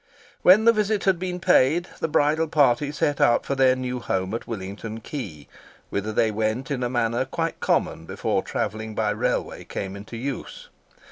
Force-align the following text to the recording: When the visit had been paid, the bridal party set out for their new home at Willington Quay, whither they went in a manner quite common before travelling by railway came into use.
When 0.41 0.65
the 0.65 0.73
visit 0.73 1.03
had 1.03 1.19
been 1.19 1.39
paid, 1.39 1.87
the 1.99 2.07
bridal 2.07 2.47
party 2.47 2.91
set 2.91 3.21
out 3.21 3.45
for 3.45 3.53
their 3.53 3.75
new 3.75 3.99
home 3.99 4.33
at 4.33 4.47
Willington 4.47 4.99
Quay, 5.03 5.47
whither 5.91 6.11
they 6.11 6.31
went 6.31 6.71
in 6.71 6.81
a 6.81 6.89
manner 6.89 7.23
quite 7.23 7.59
common 7.59 8.05
before 8.07 8.41
travelling 8.41 8.95
by 8.95 9.11
railway 9.11 9.63
came 9.63 9.95
into 9.95 10.17
use. 10.17 10.69